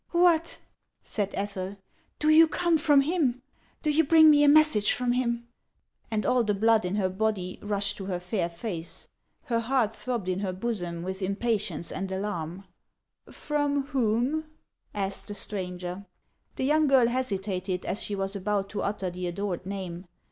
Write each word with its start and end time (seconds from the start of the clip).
"What:" 0.09 0.57
said 1.03 1.29
Ethel;" 1.35 1.77
do 2.19 2.29
you 2.29 2.47
come 2.47 2.79
from 2.79 3.01
him? 3.01 3.43
Do 3.83 3.91
you 3.91 4.03
bring 4.03 4.31
me 4.31 4.43
a 4.43 4.47
message 4.47 4.93
from 4.93 5.11
him?" 5.11 5.47
And 6.09 6.25
all 6.25 6.43
the 6.43 6.55
blood 6.55 6.85
in 6.85 6.95
her 6.95 7.07
body 7.07 7.59
rushed 7.61 7.97
to 7.97 8.05
her 8.05 8.19
fair 8.19 8.49
face; 8.49 9.07
her 9.43 9.59
heart 9.59 9.95
throbbed 9.95 10.27
in 10.27 10.39
her 10.39 10.53
bosom 10.53 11.03
with 11.03 11.21
impatience 11.21 11.91
and 11.91 12.11
alarm." 12.11 12.63
From 13.29 13.83
whom?" 13.89 14.45
asked 15.05 15.27
the 15.27 15.35
stranger. 15.35 16.07
The 16.55 16.63
young 16.65 16.87
girl 16.87 17.05
hesitated 17.07 17.85
as 17.85 18.01
she 18.01 18.15
was 18.15 18.35
about 18.35 18.69
to 18.69 18.81
utter 18.81 19.11
the 19.11 19.27
adored 19.27 19.67
name. 19.67 20.07